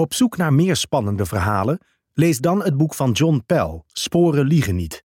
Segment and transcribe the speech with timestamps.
[0.00, 1.78] Op zoek naar meer spannende verhalen?
[2.12, 5.04] Lees dan het boek van John Pell, Sporen liegen niet.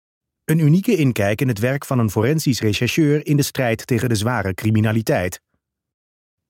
[0.45, 4.15] Een unieke inkijk in het werk van een forensisch rechercheur in de strijd tegen de
[4.15, 5.41] zware criminaliteit.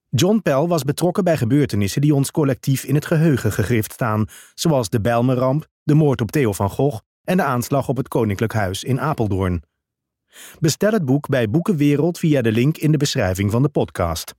[0.10, 4.90] John Pell was betrokken bij gebeurtenissen die ons collectief in het geheugen gegrift staan, zoals
[4.90, 8.84] de Bijlmerramp, de moord op Theo van Gogh en de aanslag op het Koninklijk Huis
[8.84, 9.64] in Apeldoorn.
[10.60, 14.39] Bestel het boek bij Boekenwereld via de link in de beschrijving van de podcast.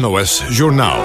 [0.00, 1.00] NOS Journaal.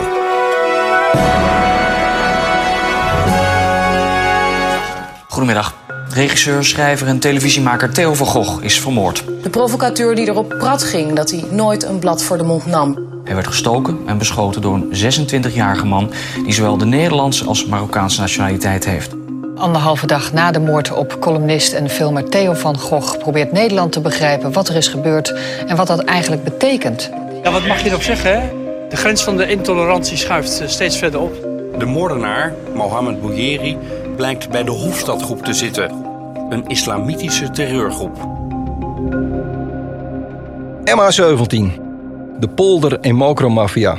[5.27, 5.75] Goedemiddag.
[6.09, 9.23] Regisseur, schrijver en televisiemaker Theo van Gogh is vermoord.
[9.43, 12.97] De provocateur die erop prat ging dat hij nooit een blad voor de mond nam.
[13.23, 16.11] Hij werd gestoken en beschoten door een 26-jarige man...
[16.43, 19.15] die zowel de Nederlandse als Marokkaanse nationaliteit heeft.
[19.55, 23.17] Anderhalve dag na de moord op columnist en filmer Theo van Gogh...
[23.17, 25.33] probeert Nederland te begrijpen wat er is gebeurd
[25.67, 27.09] en wat dat eigenlijk betekent.
[27.43, 28.65] Ja, wat mag je erop zeggen, hè?
[28.89, 31.33] De grens van de intolerantie schuift eh, steeds verder op.
[31.77, 33.77] De moordenaar, Mohammed Bouyeri,
[34.15, 35.91] blijkt bij de Hofstadgroep te zitten.
[36.49, 38.17] Een islamitische terreurgroep.
[40.85, 41.79] MH17.
[42.39, 43.97] De polder- en mokromafia.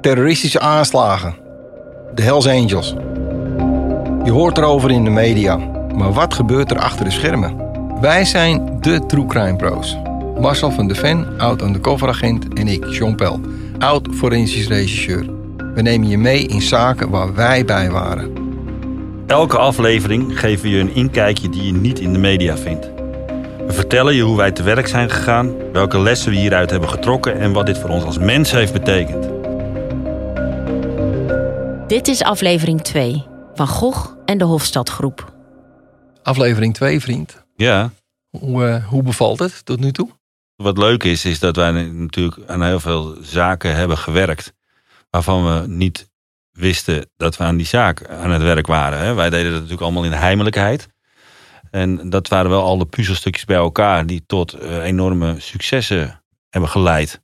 [0.00, 1.34] Terroristische aanslagen.
[2.14, 2.94] De Hells Angels.
[4.24, 5.56] Je hoort erover in de media.
[5.94, 7.56] Maar wat gebeurt er achter de schermen?
[8.00, 9.96] Wij zijn de True Crime Pro's.
[10.40, 13.40] Marcel van de Ven, oud undercover agent en ik, John Pel,
[13.78, 15.26] oud forensisch regisseur.
[15.74, 18.32] We nemen je mee in zaken waar wij bij waren.
[19.26, 22.90] Elke aflevering geven we je een inkijkje die je niet in de media vindt.
[23.66, 27.38] We vertellen je hoe wij te werk zijn gegaan, welke lessen we hieruit hebben getrokken
[27.38, 29.28] en wat dit voor ons als mens heeft betekend.
[31.88, 35.32] Dit is aflevering 2 van Gogh en de Hofstadgroep.
[36.22, 37.44] Aflevering 2, vriend.
[37.56, 37.90] Ja,
[38.30, 40.08] Hoe, eh, hoe bevalt het tot nu toe?
[40.62, 44.52] Wat leuk is, is dat wij natuurlijk aan heel veel zaken hebben gewerkt.
[45.10, 46.10] Waarvan we niet
[46.52, 48.98] wisten dat we aan die zaak aan het werk waren.
[48.98, 49.14] hè.
[49.14, 50.88] Wij deden dat natuurlijk allemaal in heimelijkheid.
[51.70, 56.70] En dat waren wel al de puzzelstukjes bij elkaar die tot eh, enorme successen hebben
[56.70, 57.20] geleid.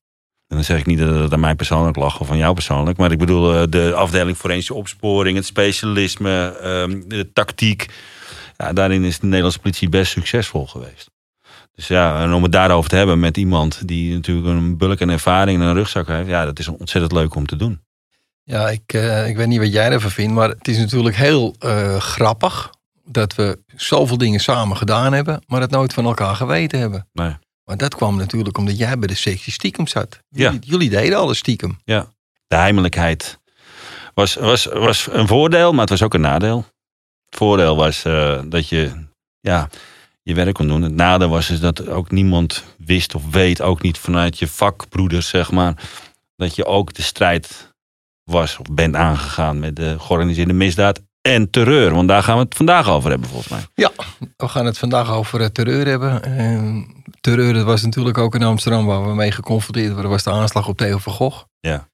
[0.49, 2.99] En dan zeg ik niet dat het aan mij persoonlijk lag of aan jou persoonlijk.
[2.99, 7.87] Maar ik bedoel eh, de afdeling forensische opsporing, het specialisme, ehm, de tactiek.
[8.57, 11.14] Ja, daarin is de Nederlandse politie best succesvol geweest.
[11.75, 15.11] Dus ja, en om het daarover te hebben met iemand die natuurlijk een bulk en
[15.11, 16.29] ervaring en een rugzak heeft.
[16.29, 17.81] Ja, dat is ontzettend leuk om te doen.
[18.43, 21.55] Ja, ik, eh, ik weet niet wat jij ervan vindt, maar het is natuurlijk heel
[21.59, 22.71] eh, grappig
[23.05, 27.09] dat we zoveel dingen samen gedaan hebben, maar het nooit van elkaar geweten hebben.
[27.13, 27.37] Nee.
[27.65, 30.19] Maar dat kwam natuurlijk omdat jij bij de sectie stiekem zat.
[30.29, 30.51] Ja.
[30.51, 31.79] Jullie, jullie deden alles stiekem.
[31.85, 32.07] Ja,
[32.47, 33.39] de heimelijkheid
[34.15, 36.65] was, was, was een voordeel, maar het was ook een nadeel.
[37.25, 39.07] Het voordeel was eh, dat je
[39.41, 39.69] ja,
[40.25, 40.83] je werk kon doen.
[40.83, 45.29] Het nadeel was dus dat ook niemand wist of weet, ook niet vanuit je vakbroeders,
[45.29, 45.83] zeg maar,
[46.37, 47.73] dat je ook de strijd
[48.25, 51.95] was of bent aangegaan met de georganiseerde misdaad en terreur.
[51.95, 53.61] Want daar gaan we het vandaag over hebben, volgens mij.
[53.75, 53.91] Ja,
[54.37, 56.23] we gaan het vandaag over eh, terreur hebben.
[56.23, 56.87] En
[57.21, 60.69] terreur, dat was natuurlijk ook in Amsterdam waar we mee geconfronteerd werden, was de aanslag
[60.69, 61.45] op Theo van Gogh.
[61.61, 61.89] Ja.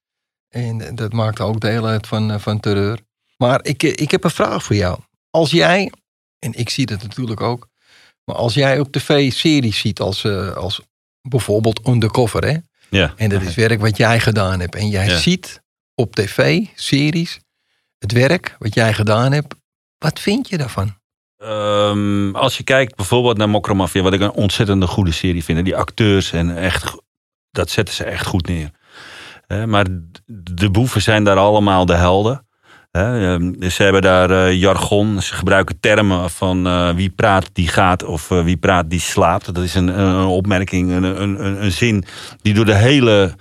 [0.49, 2.99] En dat maakte ook deel uit van, eh, van terreur.
[3.37, 4.99] Maar ik, eh, ik heb een vraag voor jou.
[5.29, 5.91] Als jij,
[6.39, 7.67] en ik zie dat natuurlijk ook,
[8.31, 10.81] maar als jij op tv series ziet als, eh, als
[11.21, 12.57] bijvoorbeeld Undercover, hè?
[12.89, 13.13] Ja.
[13.15, 14.75] En dat is werk wat jij gedaan hebt.
[14.75, 15.17] En jij Ja.
[15.17, 15.61] ziet
[15.95, 17.39] op tv, series,
[17.97, 19.55] het werk wat jij gedaan hebt.
[19.97, 20.97] Wat vind je daarvan?
[21.37, 25.57] Ehm, als je kijkt bijvoorbeeld naar Mokromafia, wat ik een ontzettende goede serie vind.
[25.57, 26.95] en Die acteurs en echt,
[27.51, 28.71] dat zetten ze echt goed neer.
[29.65, 29.85] Maar
[30.55, 32.47] de boeven zijn daar allemaal de helden.
[32.91, 38.03] Ehm, ze hebben daar eh, jargon, ze gebruiken termen van eh, wie praat die gaat
[38.03, 39.53] of eh, wie praat die slaapt.
[39.53, 42.03] Dat is een, een opmerking, een, een, een, zin
[42.41, 43.35] die door de hele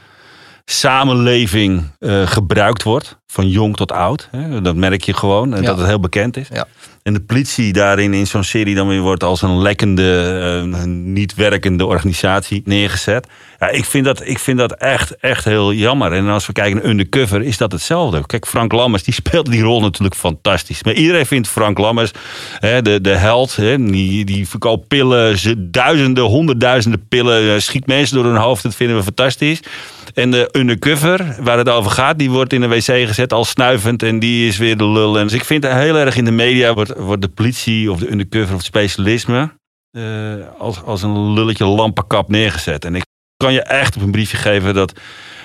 [0.65, 1.83] samenleving
[2.25, 3.19] gebruikt wordt.
[3.27, 4.29] Van jong tot oud.
[4.31, 4.61] Hè.
[4.61, 5.55] Dat merk je gewoon.
[5.55, 5.67] En Ja.
[5.69, 6.49] dat het heel bekend is.
[6.53, 6.67] Ja.
[7.03, 11.35] En de politie daarin in zo'n serie dan weer wordt als een lekkende, eh, niet
[11.35, 13.27] werkende organisatie neergezet.
[13.59, 16.13] Ja, ik vind dat, ik vind dat echt, echt heel jammer.
[16.13, 18.27] En als we kijken naar Undercover is dat hetzelfde.
[18.27, 20.83] Kijk, Frank Lammers die speelt die rol natuurlijk fantastisch.
[20.85, 22.11] Maar iedereen vindt Frank Lammers
[22.59, 23.57] hè, de, de held.
[23.57, 27.55] Hè, die, die verkoopt pillen, ze- duizenden, honderdduizenden pillen.
[27.55, 28.63] eh, Schiet mensen door hun hoofd.
[28.63, 29.61] Dat vinden we fantastisch.
[30.15, 34.03] En de undercover, waar het over gaat, die wordt in een wc gezet als snuivend.
[34.03, 35.19] En die is weer de lul.
[35.19, 38.11] En dus ik vind heel erg in de media wordt, wordt de politie of de
[38.11, 39.59] undercover of het specialisme
[39.91, 42.85] eh, als, als een lulletje lampenkap neergezet.
[42.85, 43.05] En ik
[43.37, 45.01] kan je echt op een briefje geven dat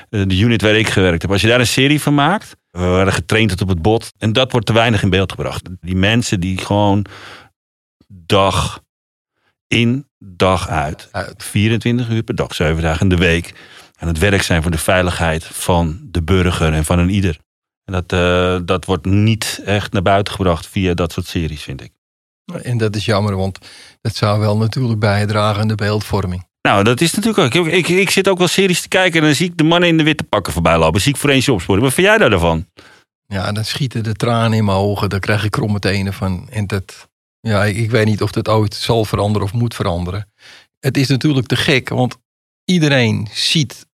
[0.10, 2.86] eh, de unit waar ik gewerkt heb, als je daar een serie van maakt, we
[2.86, 4.12] waren getraind tot op het bot.
[4.18, 5.70] En dat wordt te weinig in beeld gebracht.
[5.82, 7.06] Die mensen die gewoon
[8.08, 8.84] dag
[9.68, 13.54] in, dag uit, 24 uur per dag, 7 dagen in de week,
[13.96, 17.38] aan het werk zijn voor de veiligheid van de burger en van een ieder.
[17.86, 21.82] En dat, eh, dat wordt niet echt naar buiten gebracht via dat soort series, vind
[21.82, 21.92] ik.
[22.62, 23.60] En dat is jammer, want
[24.02, 26.48] dat zou wel natuurlijk bijdragen aan de beeldvorming.
[26.62, 27.66] Nou, dat is natuurlijk ook.
[27.66, 29.90] Ik, ik, ik zit ook wel series te kijken en dan zie ik de mannen
[29.90, 31.02] in de witte pakken voorbij lopen.
[31.02, 31.84] Zie ik voor eentje opsporen.
[31.84, 32.66] Wat vind jij daar daarvan?
[33.28, 35.10] Ja, dan schieten de tranen in mijn ogen.
[35.10, 36.50] Dan krijg ik kromme tenen van.
[36.50, 37.10] En dat,
[37.40, 40.32] ja, ik, weet niet of dat ooit zal veranderen of moet veranderen.
[40.80, 42.18] Het is natuurlijk te gek, want
[42.66, 43.86] iedereen ziet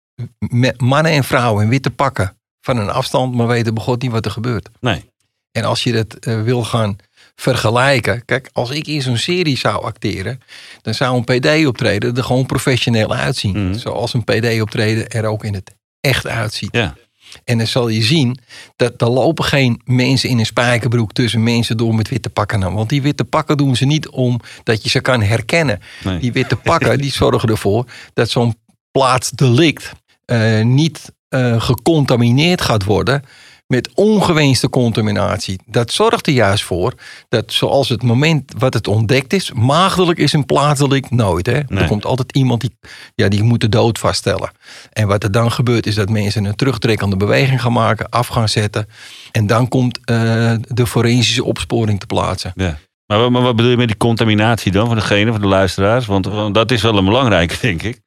[0.78, 4.32] mannen en vrouwen in witte pakken van een afstand, maar weten begot niet wat er
[4.32, 4.70] gebeurt.
[4.80, 5.10] Nee.
[5.52, 6.96] En als je dat eh, wil gaan
[7.36, 8.26] vergelijken.
[8.26, 10.40] Kijk, als ik in zo'n serie zou acteren,
[10.82, 13.76] dan zou een PD-optreden er gewoon professioneel uitzien.
[13.76, 16.70] Zoals een PD-optreden er ook in het echt uitziet.
[16.72, 16.96] Ja.
[17.44, 18.38] En dan zal je zien
[18.76, 22.74] dat er lopen geen mensen in een spijkerbroek tussen mensen door met witte pakken aan.
[22.74, 25.80] Want die witte pakken doen ze niet omdat je ze kan herkennen.
[26.04, 26.20] Nee.
[26.20, 28.56] Die witte pakken die zorgen ervoor dat zo'n
[28.92, 29.92] plaatsdelict
[30.26, 33.24] eh, niet eh, gecontamineerd gaat worden
[33.68, 35.60] met ongewenste contaminatie.
[35.66, 36.94] Dat zorgt er juist voor
[37.30, 41.46] dat zoals het moment wat het ontdekt is, maagdelijk is een plaatsdelict nooit.
[41.46, 41.60] Hè?
[41.68, 41.80] Nee.
[41.82, 42.78] Er komt altijd iemand die,
[43.16, 44.52] ja, die moet de dood vaststellen.
[44.94, 48.50] En wat er dan gebeurt is dat mensen een terugtrekkende beweging gaan maken, af gaan
[48.50, 48.88] zetten.
[49.32, 52.52] En dan komt eh, de forensische opsporing te plaatsen.
[52.56, 52.78] Ja.
[53.06, 56.06] Maar, wat- maar wat bedoel je met die contaminatie dan van degene, van de luisteraars?
[56.06, 58.00] Want, want dat is wel een belangrijke, denk ik.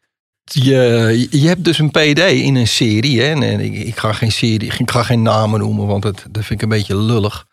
[0.45, 3.21] Je, hebt dus een PD in een serie.
[3.21, 3.31] Hè?
[3.31, 6.63] En ik, ga geen serie, ik ga geen namen noemen, want dat, dat vind ik
[6.63, 7.47] een beetje lullig.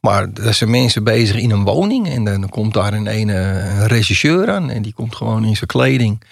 [0.00, 2.08] Maar er zijn mensen bezig in een woning.
[2.08, 4.70] En dan komt daar een ene regisseur aan.
[4.70, 6.22] En die komt gewoon in zijn kleding.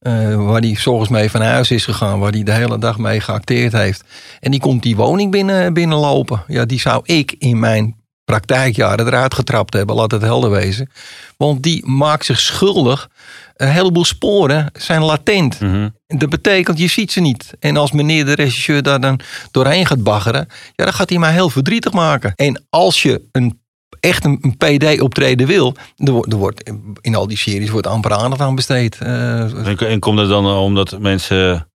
[0.00, 2.18] eh, waar hij volgens mee van huis is gegaan.
[2.18, 4.04] Waar hij de hele dag mee geacteerd heeft.
[4.40, 6.42] En die komt die woning binnen, binnenlopen.
[6.46, 9.96] Ja, die zou ik in mijn praktijkjaren eruit getrapt hebben.
[9.96, 10.90] Laat het helder wezen.
[11.36, 13.08] Want die maakt zich schuldig.
[13.56, 15.58] Een heleboel sporen zijn latent.
[16.06, 17.52] Dat betekent, je ziet ze niet.
[17.60, 19.20] En als meneer de regisseur daar dan
[19.50, 22.32] doorheen gaat baggeren, ja, dan gaat hij mij heel verdrietig maken.
[22.34, 23.60] En als je een,
[24.00, 26.70] echt een, een PD-optreden wil, er wordt, er wordt,
[27.00, 28.98] in al die series wordt amper aandacht aan besteed.
[29.00, 31.68] Eh, En, en komt het dan omdat mensen.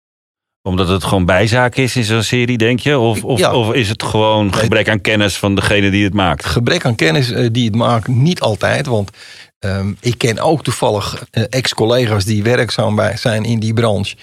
[0.61, 2.99] Omdat het gewoon bijzaak is in zo'n serie, denk je?
[2.99, 3.53] Of, of, Ja.
[3.53, 6.45] of is het gewoon gebrek aan kennis van degene die het maakt?
[6.45, 8.85] gebrek aan kennis eh, die het maakt, niet altijd.
[8.85, 9.11] Want
[9.59, 14.15] ehm, ik ken ook toevallig eh, ex-collega's die werkzaam bij zijn in die branche.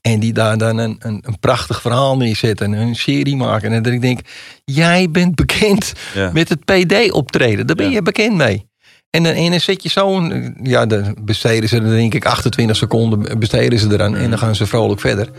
[0.00, 3.72] En die daar dan een, een, een prachtig verhaal neerzetten en een serie maken.
[3.72, 4.20] En dat ik denk,
[4.64, 6.30] jij bent bekend Ja.
[6.32, 7.66] met het PD-optreden.
[7.66, 8.66] Daar ben je bekend mee.
[9.10, 12.76] En dan, en dan zet je zo'n, ja, dan besteden ze er denk ik 28
[12.76, 14.16] seconden besteden ze eraan.
[14.16, 15.30] En dan gaan ze vrolijk verder.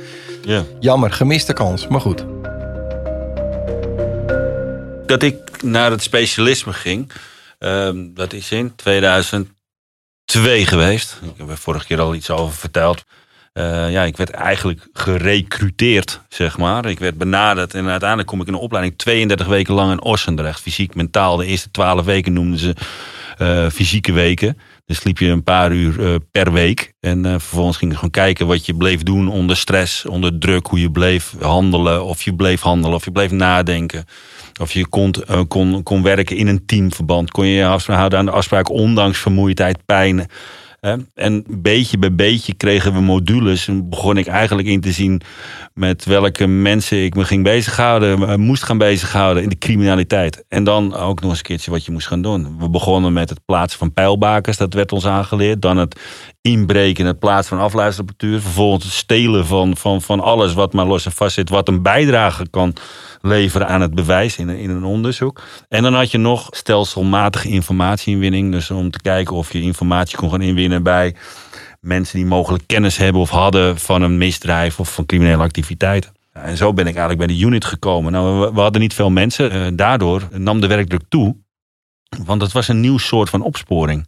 [0.41, 0.63] Ja.
[0.79, 1.87] Jammer, gemiste kans.
[1.87, 2.25] Maar goed.
[5.05, 7.11] Dat ik naar het specialisme ging,
[7.59, 11.19] ehm, dat is in 2002 geweest.
[11.21, 13.05] Ik heb er vorige keer al iets over verteld.
[13.53, 16.85] Eh, ja, ik werd eigenlijk gerecruiteerd, zeg maar.
[16.85, 20.61] Ik werd benaderd en uiteindelijk kom ik in een opleiding 32 weken lang in Ossendrecht.
[20.61, 21.37] Fysiek, mentaal.
[21.37, 22.75] De eerste 12 weken noemden ze
[23.37, 24.57] eh, fysieke weken.
[24.85, 26.93] Dus liep je een paar uur eh, per week.
[26.99, 30.67] En vervolgens ging je gewoon kijken wat je bleef doen onder stress, onder druk.
[30.67, 34.05] Hoe je bleef handelen, of je bleef handelen, of je bleef nadenken.
[34.59, 37.31] Of je kon, eh, kon, kon werken in een teamverband.
[37.31, 40.27] Kon je je afspraak houden aan de afspraak, ondanks vermoeidheid, pijn.
[41.15, 43.67] En beetje bij beetje kregen we modules.
[43.67, 45.21] En begon ik eigenlijk in te zien
[45.73, 50.43] met welke mensen ik me ging bezighouden, eh, moest gaan bezighouden in de criminaliteit.
[50.47, 52.57] En dan ook nog eens een keertje wat je moest gaan doen.
[52.59, 55.61] We begonnen met het plaatsen van pijlbakers, dat werd ons aangeleerd.
[55.61, 55.99] Dan het
[56.41, 58.41] inbreken, het plaatsen van afluisterapparatuur.
[58.41, 62.49] Vervolgens stelen van, van, van alles wat maar los en vast zit, wat een bijdrage
[62.49, 62.73] kan
[63.21, 65.41] leveren aan het bewijs in, in een onderzoek.
[65.67, 68.51] En dan had je nog stelselmatige informatieinwinning.
[68.51, 71.15] Dus om te kijken of je informatie kon gaan inwinnen bij
[71.81, 76.11] mensen die mogelijk kennis hebben of hadden van een misdrijf of van criminele activiteiten.
[76.33, 78.11] En zo ben ik eigenlijk bij de unit gekomen.
[78.11, 79.51] Nou, we, we hadden niet veel mensen.
[79.51, 81.35] Eh, daardoor nam de werkdruk toe.
[82.25, 84.07] Want het was een nieuw soort van opsporing.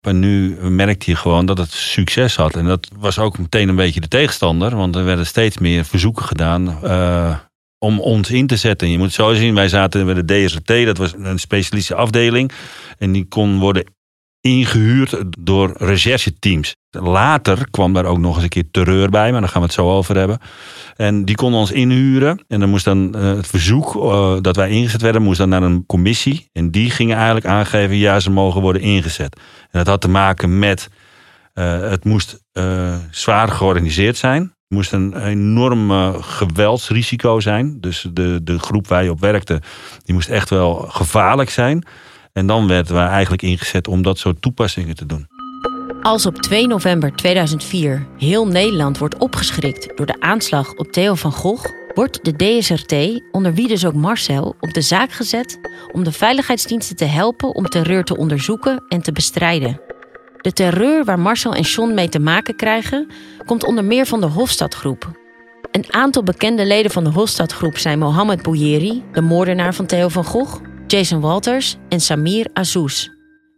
[0.00, 2.56] Maar nu merkte je gewoon dat het succes had.
[2.56, 4.76] En dat was ook meteen een beetje de tegenstander.
[4.76, 7.36] Want er werden steeds meer verzoeken gedaan uh,
[7.78, 8.90] om ons in te zetten.
[8.90, 10.84] Je moet het zo zien, wij zaten bij de DSRT.
[10.84, 12.52] Dat was een specialistische afdeling.
[12.98, 13.84] En die kon worden
[14.40, 16.76] ingehuurd door rechercheteams.
[16.90, 19.76] Later kwam daar ook nog eens een keer terreur bij, maar daar gaan we het
[19.76, 20.38] zo over hebben.
[20.96, 22.44] En die konden ons inhuren.
[22.48, 25.62] En dan moest dan uh, het verzoek uh, dat wij ingezet werden, moest dan naar
[25.62, 26.48] een commissie.
[26.52, 29.40] En die gingen eigenlijk aangeven, ja, ze mogen worden ingezet.
[29.70, 30.88] En dat had te maken met,
[31.54, 32.44] uh, het moest
[33.10, 34.42] zwaar georganiseerd zijn.
[34.42, 37.80] Het moest een enorm geweldsrisico zijn.
[37.80, 39.60] Dus de, de groep waar je op werkte,
[40.02, 41.86] die moest echt wel gevaarlijk zijn.
[42.36, 45.28] En dan werden we eigenlijk ingezet om dat soort toepassingen te doen.
[46.02, 51.32] Als op 2 november 2004 heel Nederland wordt opgeschrikt door de aanslag op Theo van
[51.32, 55.58] Gogh, wordt de DSRT, onder wie dus ook Marcel, op de zaak gezet
[55.92, 59.80] om de veiligheidsdiensten te helpen om terreur te onderzoeken en te bestrijden.
[60.40, 63.06] De terreur waar Marcel en John mee te maken krijgen,
[63.44, 65.10] komt onder meer van de Hofstadgroep.
[65.70, 70.24] Een aantal bekende leden van de Hofstadgroep zijn Mohammed Bouyeri, de moordenaar van Theo van
[70.24, 73.08] Gogh, Jason Walters en Samir Azouz.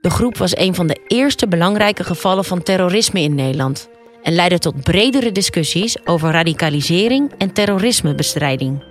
[0.01, 3.89] De groep was een van de eerste belangrijke gevallen van terrorisme in Nederland
[4.23, 8.85] en leidde tot bredere discussies over radicalisering en terrorismebestrijding.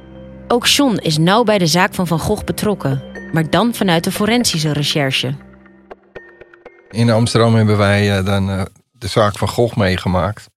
[0.47, 4.11] Ook John is nauw bij de zaak van Van Gogh betrokken, maar dan vanuit de
[4.11, 5.35] forensische recherche.
[6.89, 10.49] In Amsterdam hebben wij dan uh, de zaak van Gogh meegemaakt.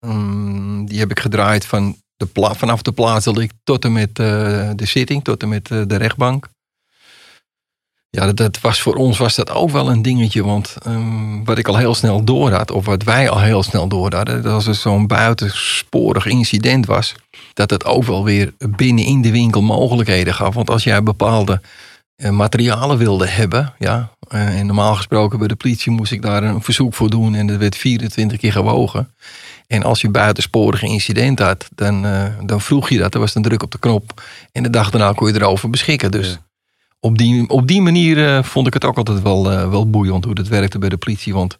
[0.00, 4.18] Um, die heb ik gedraaid van de vanaf de plaats dat ik tot en met
[4.18, 6.48] uh, de zitting, tot en met de rechtbank.
[8.16, 10.44] Ja, dat, was voor ons was dat ook wel een dingetje.
[10.44, 13.88] Want um, wat ik al heel snel door had, of wat wij al heel snel
[13.88, 17.14] door hadden, dat als er zo'n buitensporig incident was,
[17.54, 20.54] dat het ook wel weer binnen in de winkel mogelijkheden gaf.
[20.54, 21.60] Want als jij bepaalde
[22.16, 26.42] uh, materialen wilde hebben, ja, uh, en normaal gesproken bij de politie moest ik daar
[26.42, 29.14] een verzoek voor doen en dat werd 24 keer gewogen.
[29.66, 33.14] En als je buitensporige incident had, dan, uh, dan vroeg je dat.
[33.14, 34.22] Er was een druk op de knop.
[34.52, 36.10] En de dag daarna kon je erover beschikken.
[36.10, 36.38] Dus.
[37.04, 40.24] Op die, op die manier uh, vond ik het ook altijd wel, uh, wel boeiend
[40.24, 41.34] hoe dat werkte bij de politie.
[41.34, 41.58] Want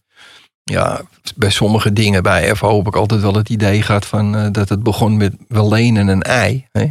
[0.62, 1.02] ja,
[1.36, 4.68] bij sommige dingen bij FO heb ik altijd wel het idee gehad van, uh, dat
[4.68, 6.66] het begon met wel lenen en een ei.
[6.72, 6.90] Hè?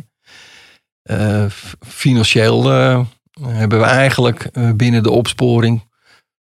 [1.88, 2.66] financieel
[3.42, 5.90] hebben we eigenlijk binnen de opsporing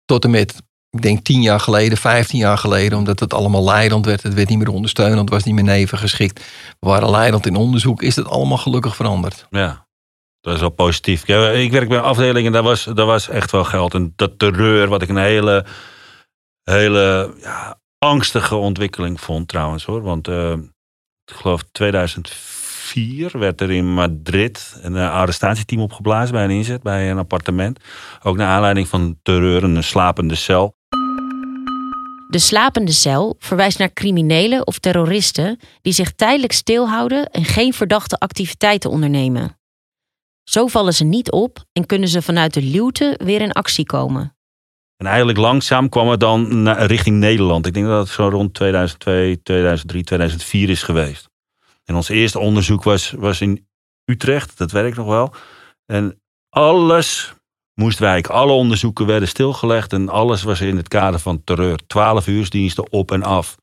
[0.05, 4.05] tot en met, ik denk tien jaar geleden, vijftien jaar geleden, omdat het allemaal leidend
[4.05, 4.23] werd.
[4.23, 6.43] Het werd niet meer ondersteunend, het was niet meer neven geschikt.
[6.79, 9.47] We waren leidend in onderzoek, is het allemaal gelukkig veranderd.
[9.49, 9.86] Ja.
[10.47, 11.27] Dat is wel positief.
[11.53, 13.93] Ik werk bij een afdeling en daar was, daar was echt wel geld.
[13.93, 15.65] En dat terreur, wat ik een hele,
[16.63, 20.01] hele ja, angstige ontwikkeling vond trouwens hoor.
[20.01, 20.51] Want uh,
[21.25, 27.17] ik geloof 2004 werd er in Madrid een arrestatieteam opgeblazen bij een inzet, bij een
[27.17, 27.79] appartement.
[28.23, 30.75] Ook naar aanleiding van terreur, een slapende cel.
[32.29, 38.17] De slapende cel verwijst naar criminelen of terroristen die zich tijdelijk stilhouden en geen verdachte
[38.17, 39.56] activiteiten ondernemen.
[40.49, 44.35] Zo vallen ze niet op en kunnen ze vanuit de luwte weer in actie komen.
[44.97, 47.65] En eigenlijk langzaam kwam het dan richting Nederland.
[47.65, 51.29] Ik denk dat het zo rond 2002, 2003, 2004 is geweest.
[51.83, 53.67] En ons eerste onderzoek was, was in
[54.05, 55.33] Utrecht, dat ik nog wel.
[55.85, 57.33] En alles
[57.73, 58.33] moest wijken.
[58.33, 61.79] Alle onderzoeken werden stilgelegd en alles was in het kader van terreur.
[61.87, 63.57] Twaalf uursdiensten op en af.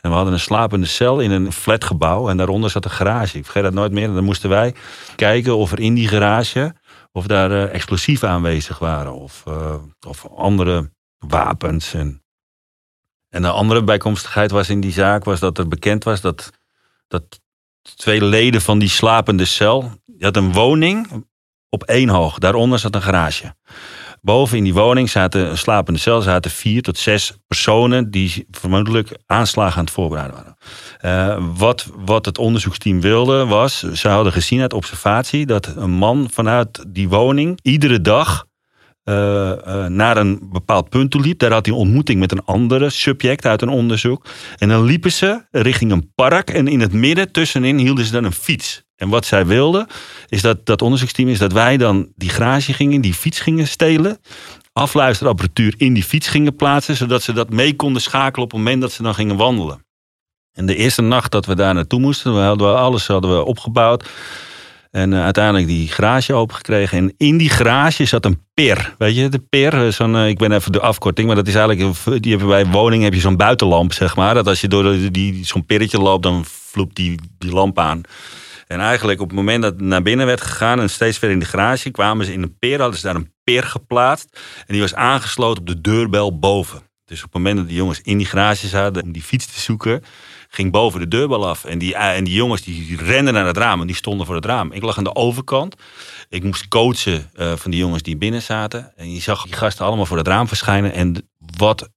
[0.00, 2.28] En we hadden een slapende cel in een flatgebouw.
[2.28, 3.38] En daaronder zat een garage.
[3.38, 4.08] Ik vergeet dat nooit meer.
[4.08, 4.74] En dan moesten wij
[5.16, 6.74] kijken of er in die garage...
[7.12, 9.14] of daar uh, explosieven aanwezig waren.
[9.14, 9.74] Of, uh,
[10.06, 11.94] of andere wapens.
[11.94, 12.22] En,
[13.28, 15.24] en de andere bijkomstigheid was in die zaak...
[15.24, 16.50] was dat er bekend was dat,
[17.08, 17.40] dat
[17.96, 20.00] twee leden van die slapende cel...
[20.16, 21.26] Je had een woning
[21.68, 22.38] op één hoog.
[22.38, 23.54] Daaronder zat een garage.
[24.24, 29.16] Boven in die woning zaten, een slapende cel, zaten vier tot zes personen die vermoedelijk
[29.26, 30.56] aanslagen aan het voorbereiden waren.
[31.38, 36.28] Uh, wat, wat het onderzoeksteam wilde was, ze hadden gezien uit observatie dat een man
[36.32, 38.46] vanuit die woning iedere dag
[39.04, 41.38] eh, eh, naar een bepaald punt toe liep.
[41.38, 44.26] Daar had hij ontmoeting met een andere subject uit een onderzoek.
[44.58, 46.50] En dan liepen ze richting een park.
[46.50, 48.84] En in het midden tussenin hielden ze dan een fiets.
[49.02, 49.86] En wat zij wilden,
[50.28, 54.18] is dat dat onderzoeksteam is dat wij dan die garage gingen, die fiets gingen stelen.
[54.72, 58.80] Afluisterapparatuur in die fiets gingen plaatsen, zodat ze dat mee konden schakelen op het moment
[58.80, 59.84] dat ze dan gingen wandelen.
[60.52, 64.08] En de eerste nacht dat we daar naartoe moesten, we hadden alles hadden we opgebouwd.
[64.90, 66.98] En uh, uiteindelijk die garage opengekregen.
[66.98, 68.94] En in die garage zat een per.
[68.98, 69.92] Weet je, de per.
[69.92, 71.96] Zo'n, uh, ik ben even de afkorting, maar dat is eigenlijk.
[72.22, 74.34] Die hebben bij woning heb je zo'n buitenlamp, zeg maar.
[74.34, 78.00] Dat als je door die, zo'n perretje loopt, dan vloept die, die lamp aan.
[78.72, 81.42] En eigenlijk op het moment dat het naar binnen werd gegaan en steeds verder in
[81.42, 84.40] de garage kwamen ze in een peer, hadden ze daar een peer geplaatst.
[84.58, 86.82] En die was aangesloten op de deurbel boven.
[87.04, 89.60] Dus op het moment dat die jongens in die garage zaten om die fiets te
[89.60, 90.02] zoeken,
[90.48, 91.64] ging boven de deurbel af.
[91.64, 94.44] En die, en die jongens die renden naar het raam en die stonden voor het
[94.44, 94.72] raam.
[94.72, 95.74] Ik lag aan de overkant.
[96.28, 98.92] Ik moest coachen uh, van die jongens die binnen zaten.
[98.96, 100.92] En je zag die gasten allemaal voor het raam verschijnen.
[100.92, 101.88] En wat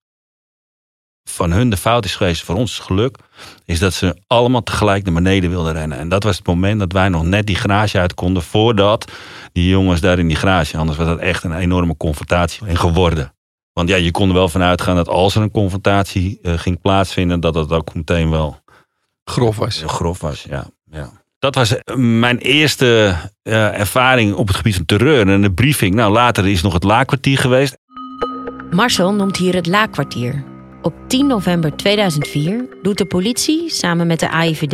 [1.29, 3.17] van hun de fout is geweest, voor ons geluk,
[3.65, 5.97] is dat ze allemaal tegelijk naar beneden wilden rennen.
[5.97, 9.11] En dat was het moment dat wij nog net die garage uit konden voordat
[9.51, 10.77] die jongens daar in die garage.
[10.77, 13.33] Anders was dat echt een enorme confrontatie en geworden.
[13.73, 16.81] Want ja, je kon er wel vanuit gaan dat als er een confrontatie uh, ging
[16.81, 18.59] plaatsvinden, dat dat ook meteen wel
[19.23, 19.83] grof was.
[19.85, 20.65] Grof was, ja.
[20.91, 21.09] ja.
[21.39, 25.27] Dat was eh, mijn eerste uh, ervaring op het gebied van terreur.
[25.27, 27.77] En de briefing, nou later is nog het laakkwartier geweest.
[28.69, 30.54] Marcel noemt hier het laakkwartier.
[30.85, 34.73] Op 10 november 2004 doet de politie samen met de AIVD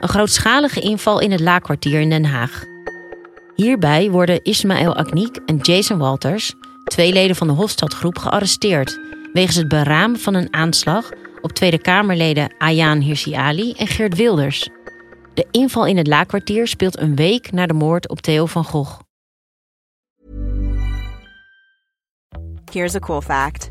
[0.00, 2.64] een grootschalige inval in het laakkwartier in Den Haag.
[3.54, 6.54] Hierbij worden Ismaël Akniek en Jason Walters
[6.84, 9.00] twee leden van de Hofstadgroep gearresteerd
[9.32, 11.08] wegens het beramen van een aanslag
[11.40, 14.68] op Tweede Kamerleden Ayaan Hirsi Ali en Geert Wilders.
[15.34, 19.00] De inval in het laakkwartier speelt een week na de moord op Theo van Gogh.
[22.72, 23.70] Here's a cool fact.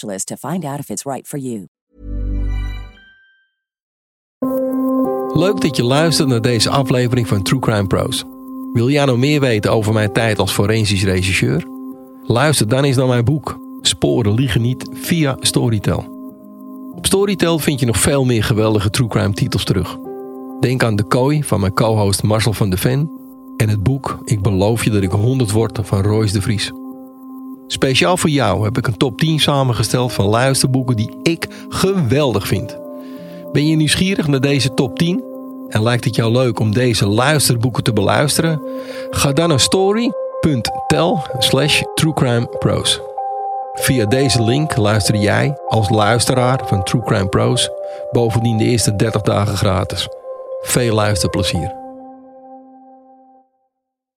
[0.00, 1.68] to find out if it's right for you.
[5.38, 8.24] Leuk dat je luistert naar deze aflevering van True Crime Pros.
[8.72, 11.66] Wil jij nog meer weten over mijn tijd als forensisch regisseur?
[12.26, 16.04] Luister dan eens naar mijn boek Sporen liegen niet via Storytel.
[16.94, 19.98] Op Storytel vind je nog veel meer geweldige True Crime titels terug.
[20.60, 23.10] Denk aan De Kooi van mijn co-host Marcel van de Ven
[23.56, 26.72] en het boek Ik beloof je dat ik 100 word van Royce de Vries.
[27.66, 32.78] Speciaal voor jou heb ik een top 10 samengesteld van luisterboeken die ik geweldig vind.
[33.52, 35.24] Ben je nieuwsgierig naar deze top 10?
[35.68, 38.62] En lijkt het jou leuk om deze luisterboeken te beluisteren?
[39.10, 43.00] Ga dan naar story.tel slash truecrimepros.
[43.74, 47.70] Via deze link luister jij als luisteraar van True Crime Pros
[48.10, 50.08] bovendien de eerste 30 dagen gratis.
[50.62, 51.74] Veel luisterplezier.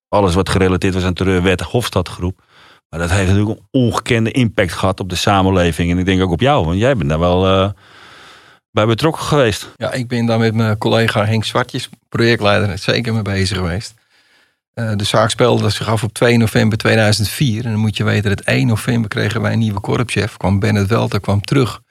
[0.09, 2.41] Alles wat gerelateerd was aan de Hofstadgroep.
[2.89, 5.91] Maar dat heeft natuurlijk een ongekende impact gehad op de samenleving.
[5.91, 7.69] En ik denk ook op jou, want jij bent daar wel uh,
[8.71, 9.71] bij betrokken geweest.
[9.75, 13.93] Ja, ik ben daar met mijn collega Henk Zwartjes, projectleider, zeker mee bezig geweest.
[14.73, 17.65] Uh, de zaak speelde zich af op 2 november 2004.
[17.65, 20.37] En dan moet je weten dat 1 november kregen wij een nieuwe korpschef.
[20.37, 21.81] Kwam Bennett Welter kwam terug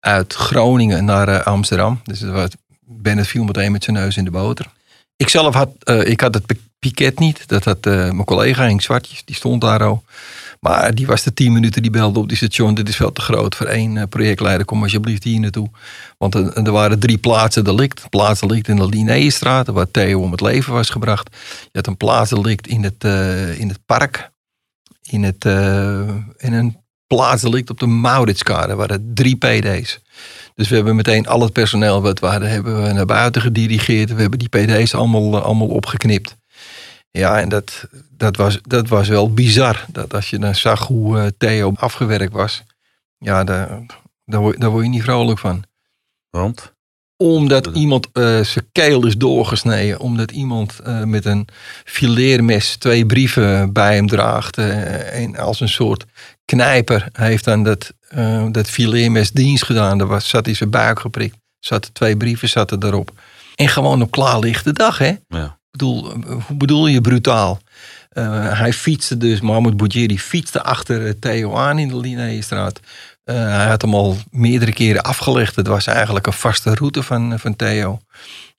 [0.00, 2.00] uit Groningen naar uh, Amsterdam.
[2.04, 2.48] Dus was,
[2.80, 4.66] Bennett viel meteen met zijn neus in de boter.
[5.20, 5.70] Ik zelf had,
[6.06, 6.44] ik had het
[6.78, 7.48] piket niet.
[7.48, 10.04] Dat had mijn collega Henk Zwartjes, die stond daar al.
[10.60, 12.74] Maar die was de tien minuten, die belde op die station.
[12.74, 14.66] Dit is veel te groot voor één eh, projectleider.
[14.66, 15.70] Kom alsjeblieft hier naartoe.
[16.18, 18.08] Want er, waren drie plaatsen delict.
[18.10, 21.36] Plaatsdelict in de Linnéestraat, waar Theo om het leven was gebracht.
[21.62, 23.04] Je had een plaatsdelict in het,
[23.58, 24.30] in het park.
[25.02, 25.44] In, het,
[26.36, 26.76] in een
[27.14, 28.74] plaatsdelict op de Mauritskade.
[28.74, 29.98] waren drie PD's.
[30.54, 34.14] Dus we hebben meteen al het personeel wat we hadden, hebben we naar buiten gedirigeerd.
[34.14, 36.36] We hebben die PD's allemaal, allemaal opgeknipt.
[37.10, 39.84] Ja, en dat, dat, was, dat was wel bizar.
[39.88, 42.62] Dat als je dan zag hoe uh, Theo afgewerkt was.
[43.18, 43.68] Ja, daar,
[44.24, 45.64] daar, word, daar word je niet vrolijk van.
[46.30, 46.72] Want?
[47.16, 50.00] Omdat iemand uh, zijn keel is doorgesneden.
[50.00, 51.48] Omdat iemand uh, met een
[51.84, 54.58] fileermes twee brieven bij hem draagt.
[54.58, 56.04] en als een soort
[56.50, 57.92] knijper heeft dan dat,
[58.52, 59.98] dat fileermes dienst gedaan.
[59.98, 61.36] Daar was, zat hij zijn buik geprikt.
[61.58, 63.12] Zaten twee brieven zaten erop.
[63.54, 65.14] En gewoon op klaarlichte dag, hè?
[65.28, 66.12] Ja bedoel,
[66.46, 67.60] hoe bedoel je brutaal?
[68.12, 72.80] Uh, hij fietste dus, Mahmoud Boudjeri fietste achter Theo aan in de Linnéestraat.
[73.24, 75.56] Uh, hij had hem al meerdere keren afgelegd.
[75.56, 78.00] Het was eigenlijk een vaste route van, van Theo.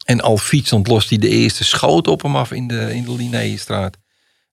[0.06, 3.16] En al fietsend lost hij de eerste schoot op hem af in de, in de
[3.16, 3.98] Linnéestraat.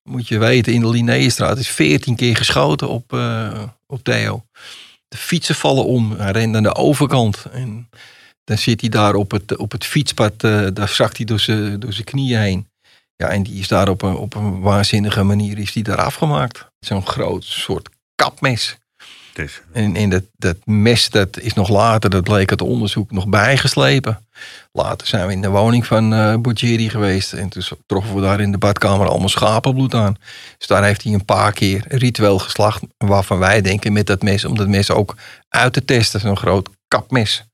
[0.08, 4.44] Moet je weten, in de Linnéestraat is veertien keer geschoten op, uh, op Theo.
[5.08, 6.12] De fietsen vallen om.
[6.12, 7.46] Hij rent aan de overkant.
[7.52, 7.88] En
[8.44, 11.80] dan zit hij daar op het, op het fietspad, uh, daar zakt hij door zijn,
[11.80, 12.68] door zijn knieën heen.
[13.16, 16.66] Ja, en die is daar op een, op een waanzinnige manier is die daar afgemaakt.
[16.80, 18.76] Zo'n groot soort kapmes.
[19.38, 19.60] Dus.
[19.72, 24.26] En, en dat, dat mes dat is nog later, dat bleek het onderzoek, nog bijgeslepen.
[24.72, 26.34] Later zijn we in de woning van uh,
[26.88, 27.32] geweest.
[27.32, 30.16] En toen troffen we daar in de badkamer allemaal schapenbloed aan.
[30.58, 32.82] Dus daar heeft hij een paar keer ritueel geslacht.
[32.96, 35.14] Waarvan wij denken met dat mes, om dat mes ook
[35.48, 36.20] uit te testen.
[36.20, 37.44] Zo'n groot kapmes.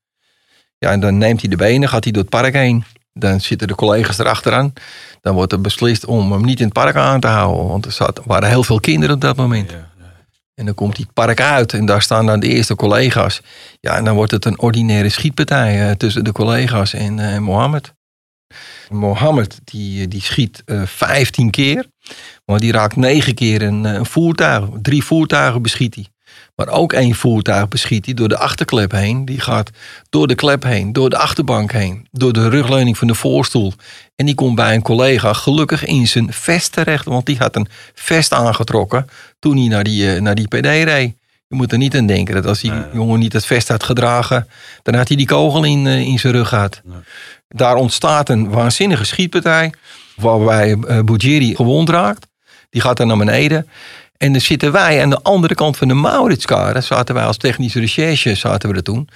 [0.77, 2.83] Ja, en dan neemt hij de benen, gaat hij door het park heen.
[3.13, 4.73] Dan zitten de collega's erachteraan.
[5.21, 7.67] Dan wordt er beslist om hem niet in het park aan te houden.
[7.67, 9.71] Want er zat, waren heel veel kinderen op dat moment.
[9.71, 9.93] Ja.
[10.55, 13.41] En dan komt het park uit en daar staan dan de eerste collega's.
[13.79, 17.93] Ja, en dan wordt het een ordinaire schietpartij uh, tussen de collega's en uh, Mohammed.
[18.89, 21.87] Mohammed die, die schiet uh, 15 keer.
[22.45, 24.69] Maar die raakt negen keer een, een voertuig.
[24.81, 26.07] Drie voertuigen beschiet hij.
[26.55, 29.25] Maar ook één voertuig beschiet hij door de achterklep heen.
[29.25, 29.69] Die gaat
[30.09, 33.73] door de klep heen, door de achterbank heen, door de rugleuning van de voorstoel.
[34.15, 37.05] En die komt bij een collega gelukkig in zijn vest terecht.
[37.05, 39.07] Want die had een vest aangetrokken
[39.39, 41.13] toen hij naar die, uh, naar die PD reed.
[41.47, 42.83] Je moet er niet aan denken dat als die nee.
[42.93, 44.47] jongen niet het vest had gedragen,
[44.83, 46.81] dan had hij die kogel in, uh, in zijn rug gehad.
[46.83, 46.97] Nee.
[47.47, 49.73] Daar ontstaat een waanzinnige schietpartij,
[50.15, 52.27] waarbij uh, gewond raakt.
[52.69, 53.67] Die gaat dan naar beneden.
[54.17, 57.79] En dan zitten wij aan de andere kant van de Mauritskade, zaten wij als technische
[57.79, 59.09] recherche, zaten we er toen.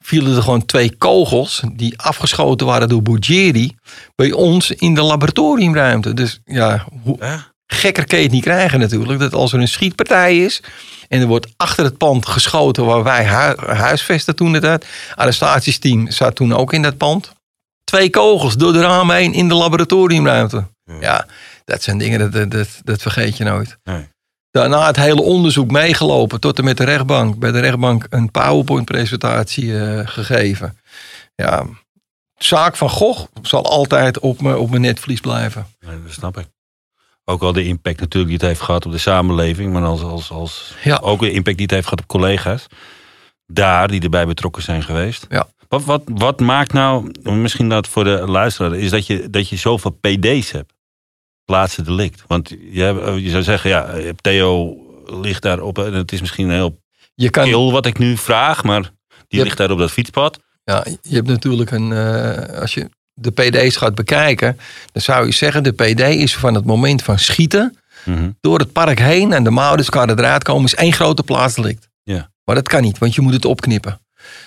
[0.00, 3.76] Vielen er gewoon twee kogels die afgeschoten waren door Bougeri
[4.14, 6.14] bij ons in de laboratoriumruimte.
[6.14, 7.52] Dus ja, hoe, ja.
[7.66, 9.20] gekker kun je het niet krijgen natuurlijk.
[9.20, 10.62] Dat als er een schietpartij is
[11.08, 14.86] en er wordt achter het pand geschoten waar wij hu huisvesten toen het uit.
[15.14, 17.32] Arrestatiesteam zat toen ook in dat pand.
[17.84, 20.66] Twee kogels door de ramen heen in de laboratoriumruimte.
[20.84, 21.26] Ja, ja
[21.64, 23.78] dat zijn dingen, dat, dat, dat vergeet je nooit.
[23.84, 24.08] Nee
[24.50, 27.38] daarna het hele onderzoek meegelopen tot en met de rechtbank.
[27.38, 30.78] Bij de rechtbank een PowerPoint-presentatie uh, gegeven.
[31.34, 31.66] Ja,
[32.36, 35.66] zaak van Gogh zal altijd op, me, op mijn netvlies blijven.
[35.80, 36.46] Nee, dat snap ik.
[37.24, 40.30] Ook al de impact natuurlijk die het heeft gehad op de samenleving, maar als, als,
[40.30, 40.98] als ja.
[41.02, 42.66] ook de impact die het heeft gehad op collega's.
[43.46, 45.26] Daar die erbij betrokken zijn geweest.
[45.28, 45.48] Ja.
[45.68, 49.56] Wat, wat, wat maakt nou, misschien dat voor de luisteraar, is dat je, dat je
[49.56, 50.72] zoveel PD's hebt
[51.48, 52.24] plaatsen delict.
[52.26, 55.78] Want je, je zou zeggen, ja, Theo ligt daar op.
[55.78, 56.80] En het is misschien heel
[57.14, 58.90] je kan, kil wat ik nu vraag, maar
[59.28, 60.40] die ligt daar op dat fietspad.
[60.64, 61.90] Ja, je hebt natuurlijk een.
[61.90, 64.58] Uh, als je de PD's gaat bekijken,
[64.92, 68.36] dan zou je zeggen: de PD is van het moment van schieten mm -hmm.
[68.40, 71.88] door het park heen en de Mauderskade eruit komen, is één grote plaatsdelict.
[72.02, 72.30] Ja.
[72.44, 74.00] Maar dat kan niet, want je moet het opknippen.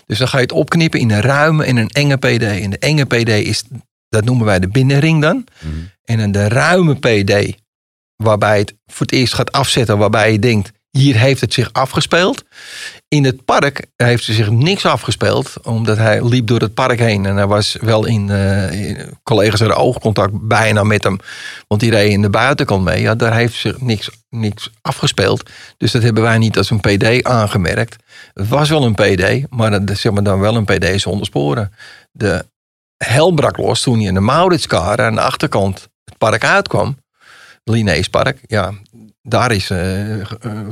[0.05, 2.41] Dus dan ga je het opknippen in een ruime en een enge PD.
[2.41, 3.63] En de enge PD is,
[4.11, 5.35] dat noemen wij de binnenring dan.
[5.35, 5.89] Mm -hmm.
[6.03, 7.55] En een de ruime PD,
[8.15, 12.43] waarbij het voor het eerst gaat afzetten, waarbij je denkt, hier heeft het zich afgespeeld.
[13.07, 17.25] In het park heeft er zich niks afgespeeld, omdat hij liep door het park heen.
[17.25, 21.19] En hij was wel in, uh, in collega's hadden oogcontact bijna met hem,
[21.67, 23.01] want die reed in de buitenkant mee.
[23.01, 25.49] Ja, daar heeft zich niks, niks afgespeeld.
[25.77, 27.95] Dus dat hebben wij niet als een PD aangemerkt.
[28.33, 31.71] Het was wel een PD, maar dat zeg maar dan wel een PD zonder sporen.
[32.11, 32.45] De
[33.05, 36.97] hel brak los toen hij in de Mauritskade aan de achterkant het park uitkwam.
[37.63, 38.73] Linnaeus Park, ja,
[39.21, 40.23] daar is uh, uh,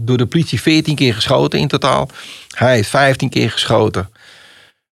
[0.04, 2.10] door de politie 14 keer geschoten in totaal.
[2.56, 4.10] Hij heeft 15 keer geschoten.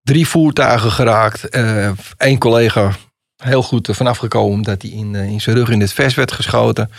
[0.03, 1.47] Drie voertuigen geraakt.
[1.51, 1.97] Eén
[2.33, 2.93] uh, collega
[3.37, 6.91] heel goed vanaf gekomen omdat hij in, in zijn rug in het vest werd geschoten.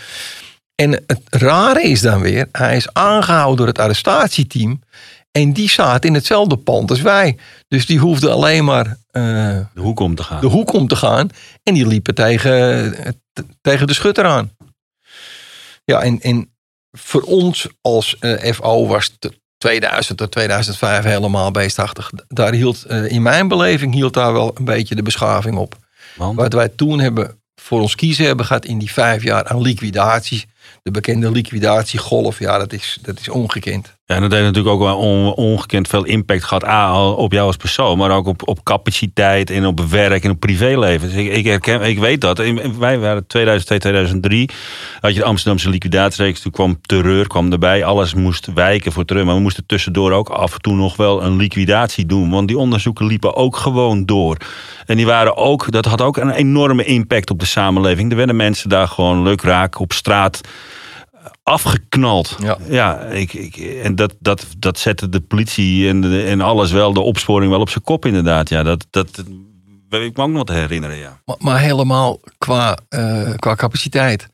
[0.74, 4.80] En het rare is dan weer, hij is aangehouden door het arrestatieteam.
[5.30, 7.36] En die zaten in hetzelfde pand als wij.
[7.68, 10.40] Dus die hoefde alleen maar uh, de hoek om te gaan.
[10.40, 11.28] De hoek om te gaan.
[11.62, 12.94] En die liepen tegen,
[13.60, 14.50] tegen de schutter aan.
[15.84, 16.52] Ja, en, en
[16.90, 22.10] voor ons als uh, FO was het 2000 tot 2005 helemaal beestachtig.
[22.28, 25.76] Daar hield, uh, in mijn beleving hield daar wel een beetje de beschaving op.
[26.16, 26.36] Want?
[26.36, 30.46] Wat wij toen hebben voor ons kiezen hebben gehad in die vijf jaar aan liquidaties.
[30.82, 33.94] De bekende liquidatiegolf, ja, dat is, dat is ongekend.
[34.04, 36.64] Ja, en dat heeft natuurlijk ook wel on, ongekend veel impact gehad.
[36.64, 40.40] A, op jou als persoon, maar ook op, op capaciteit en op werk en op
[40.40, 41.08] privéleven.
[41.08, 42.38] Dus ik, ik, herken, ik weet dat.
[42.78, 44.48] Wij waren 2002, 2003.
[45.00, 46.40] Had je de Amsterdamse liquidatiereeks.
[46.40, 47.84] Toen kwam terreur kwam erbij.
[47.84, 49.26] Alles moest wijken voor terreur.
[49.26, 52.30] Maar we moesten tussendoor ook af en toe nog wel een liquidatie doen.
[52.30, 54.36] Want die onderzoeken liepen ook gewoon door.
[54.86, 58.10] En die waren ook, dat had ook een enorme impact op de samenleving.
[58.10, 60.40] Er werden mensen daar gewoon leuk raak op straat
[61.42, 62.36] afgeknald.
[62.40, 66.70] Ja, ja ik, ik, en dat, dat, dat zette de politie en, de, en alles
[66.70, 68.48] wel, de opsporing wel op zijn kop inderdaad.
[68.48, 69.24] Ja, dat, dat
[69.88, 71.20] weet ik me ook nog te herinneren, ja.
[71.24, 74.28] Maar, maar helemaal qua, uh, qua capaciteit.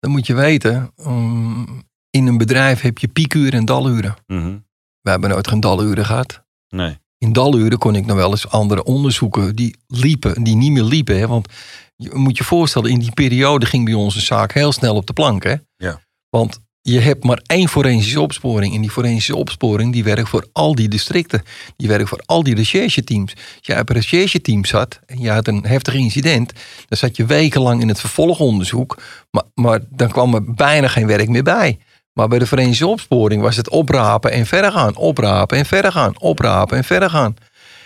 [0.00, 4.14] Dan moet je weten, um, in een bedrijf heb je piekuren en daluren.
[4.26, 4.64] Mm -hmm.
[5.00, 6.42] We hebben nooit geen daluren gehad.
[6.68, 6.98] Nee.
[7.18, 11.18] In daluren kon ik nog wel eens andere onderzoeken die liepen, die niet meer liepen.
[11.18, 11.26] Hè?
[11.26, 11.48] Want
[11.96, 15.06] je moet je voorstellen, in die periode ging bij ons een zaak heel snel op
[15.06, 15.42] de plank.
[15.42, 15.54] Hè?
[15.76, 16.00] Ja.
[16.36, 18.74] Want je hebt maar één forensische opsporing.
[18.74, 21.42] En die forensische opsporing die werkt voor al die districten.
[21.76, 23.34] Die werkt voor al die rechercheteams.
[23.34, 26.52] Als je op een rechercheteam zat en je had een heftig incident.
[26.88, 29.02] Dan zat je wekenlang in het vervolgonderzoek.
[29.30, 31.78] Maar, maar dan kwam er bijna geen werk meer bij.
[32.12, 34.96] Maar bij de forensische opsporing was het oprapen en verder gaan.
[34.96, 36.20] Oprapen en verder gaan.
[36.20, 37.36] Oprapen en verder gaan.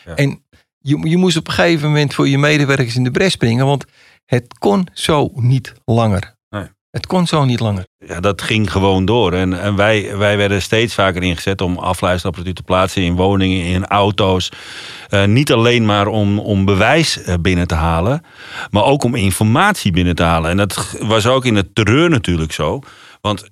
[0.05, 0.15] Ja.
[0.15, 0.45] En
[0.79, 3.67] je, je moest op een gegeven moment voor je medewerkers in de bres springen.
[3.67, 3.85] Want
[4.25, 6.36] het kon zo niet langer.
[6.97, 7.87] Het kon zo niet langer.
[8.07, 9.33] Ja, dat ging gewoon door.
[9.33, 13.87] En, en wij, wij werden steeds vaker ingezet om afluisterapparatuur te plaatsen in woningen, in
[13.87, 14.53] auto's.
[15.11, 18.23] Uh, niet alleen maar om, om bewijs binnen te halen,
[18.71, 20.51] maar ook om informatie binnen te halen.
[20.51, 22.81] En dat was ook in het terreur natuurlijk zo.
[23.21, 23.49] Want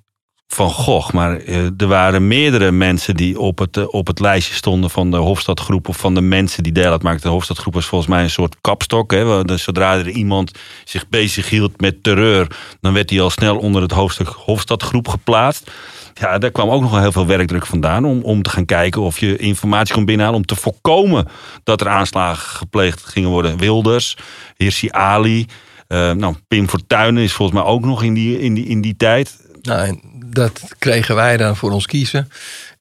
[0.47, 4.53] van Gogh, maar uh, er waren meerdere mensen die op het, uh, op het lijstje
[4.53, 7.23] stonden van de Hofstadgroep of van de mensen die deel uitmaakten.
[7.23, 9.11] De Hofstadgroep was volgens mij een soort kapstok.
[9.11, 10.51] Hè, zodra er iemand
[10.83, 12.47] zich bezig hield met terreur,
[12.81, 15.71] dan werd hij al snel onder het hoofdstuk Hofstadgroep geplaatst.
[16.13, 19.19] Ja, daar kwam ook nog heel veel werkdruk vandaan om, om te gaan kijken of
[19.19, 21.27] je informatie kon binnenhalen om te voorkomen
[21.63, 23.57] dat er aanslagen gepleegd gingen worden.
[23.57, 24.17] Wilders,
[24.57, 25.45] Hirsi Ali,
[25.87, 28.95] uh, nou, Pim Fortuyn is volgens mij ook nog in die, in die, in die
[28.95, 29.43] tijd.
[29.61, 29.99] Nou,
[30.35, 32.29] dat kregen wij dan voor ons kiezen.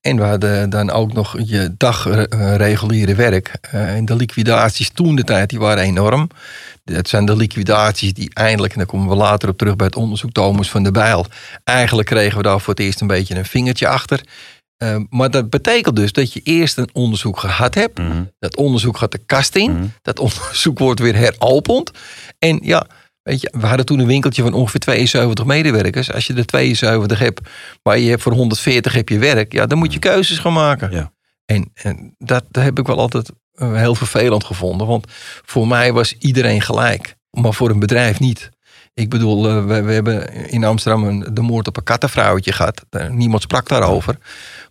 [0.00, 3.50] En we hadden dan ook nog je dagreguliere werk.
[3.70, 6.28] En de liquidaties toen de tijd, die waren enorm.
[6.84, 9.96] Het zijn de liquidaties die eindelijk, en daar komen we later op terug bij het
[9.96, 11.26] onderzoek Thomas van der Bijl.
[11.64, 14.20] Eigenlijk kregen we daar voor het eerst een beetje een vingertje achter.
[14.78, 17.98] Uh, maar dat betekent dus dat je eerst een onderzoek gehad hebt.
[17.98, 18.06] Mhm.
[18.06, 18.30] Mm -hmm.
[18.38, 19.70] Dat onderzoek gaat de kast in.
[19.70, 19.92] Mm -hmm.
[20.02, 21.90] Dat onderzoek wordt weer heropend.
[22.38, 22.86] En ja,
[23.24, 26.12] Weet je, we hadden toen een winkeltje van ongeveer 72 medewerkers.
[26.12, 27.40] Als je er 72 hebt,
[27.82, 30.90] maar je hebt voor 140 heb je werk, ja, dan moet je keuzes gaan maken.
[30.90, 31.12] Ja.
[31.44, 34.86] En, en dat, dat heb ik wel altijd uh, heel vervelend gevonden.
[34.86, 35.06] Want
[35.44, 38.50] voor mij was iedereen gelijk, maar voor een bedrijf niet.
[38.94, 42.84] Ik bedoel, uh, we, we, hebben in Amsterdam een, de moord op een kattenvrouwtje gehad.
[43.08, 44.18] Niemand sprak daarover.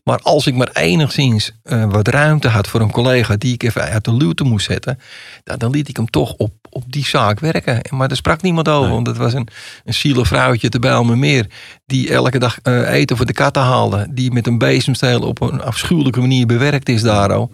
[0.04, 3.82] Maar als ik maar enigszins uh, wat ruimte had voor een collega die ik even
[3.82, 5.00] uit de luwte moest zetten,
[5.44, 7.82] dan, dan liet ik hem toch op, op die zaak werken.
[7.90, 8.94] Maar daar sprak niemand over, Nee.
[8.94, 9.48] want het was een,
[9.84, 11.48] een zielig vrouwtje te Bijlmermeer
[11.86, 15.62] die elke dag uh, eten voor de katten haalde, die met een bezemsteel op een
[15.62, 17.38] afschuwelijke manier bewerkt is daar.
[17.38, 17.52] Oh.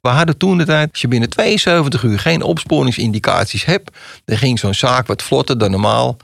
[0.00, 4.58] We hadden toen de tijd, als je binnen 72 uur geen opsporingsindicaties hebt, dan ging
[4.58, 6.16] zo'n zaak wat vlotter dan normaal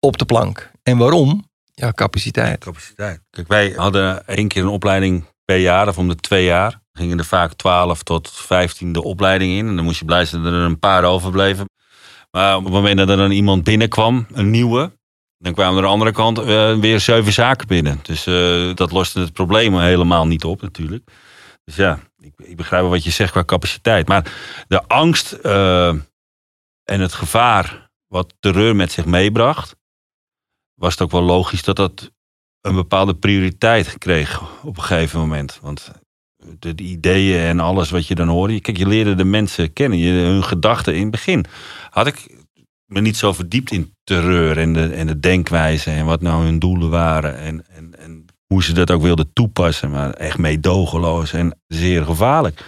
[0.00, 0.70] op de plank.
[0.82, 1.44] En waarom?
[1.80, 2.58] Ja, capaciteit.
[2.58, 3.20] Capaciteit.
[3.30, 6.80] Kijk, wij hadden één keer een opleiding per jaar of om de twee jaar.
[6.92, 9.68] Gingen er vaak 12 tot 15 de opleiding in.
[9.68, 11.68] En dan moest je blij zijn dat er een paar overbleven.
[12.30, 14.92] Maar op het moment dat er dan iemand binnenkwam, een nieuwe,
[15.38, 17.98] dan kwamen er aan de andere kant uh, weer zeven zaken binnen.
[18.02, 21.10] Dus uh, dat loste het probleem helemaal niet op natuurlijk.
[21.64, 24.08] Dus ja, ik, ik begrijp wat je zegt qua capaciteit.
[24.08, 24.32] Maar
[24.68, 25.88] de angst uh,
[26.84, 29.76] en het gevaar wat terreur met zich meebracht,
[30.76, 32.10] was het ook wel logisch dat dat
[32.60, 35.58] een bepaalde prioriteit kreeg op een gegeven moment.
[35.62, 35.90] Want
[36.58, 38.60] de, de, ideeën en alles wat je dan hoorde.
[38.60, 40.94] Kijk, je leerde de mensen kennen, je, hun gedachten.
[40.94, 41.44] In het begin
[41.90, 42.44] had ik
[42.86, 46.58] me niet zo verdiept in terreur en de, en de denkwijze en wat nou hun
[46.58, 47.36] doelen waren.
[47.36, 49.90] En, en, en hoe ze dat ook wilden toepassen.
[49.90, 52.64] Maar echt meedogenloos en zeer gevaarlijk.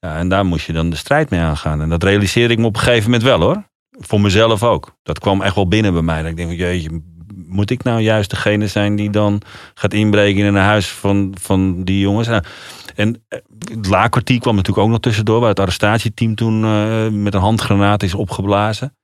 [0.00, 1.80] Ja, en daar moest je dan de strijd mee aangaan.
[1.82, 3.70] En dat realiseerde ik me op een gegeven moment wel hoor.
[3.90, 4.96] Voor mezelf ook.
[5.02, 6.22] Dat kwam echt wel binnen bij mij.
[6.22, 7.02] Dat ik denk, jeetje,
[7.52, 9.40] moet ik nou juist degene zijn die dan
[9.74, 12.28] gaat inbreken in een huis van, van die jongens?
[12.28, 12.42] Nou,
[12.94, 13.38] en eh,
[13.70, 18.02] het laakkwartier kwam natuurlijk ook nog tussendoor, waar het arrestatieteam toen uh, met een handgranaat
[18.02, 18.96] is opgeblazen.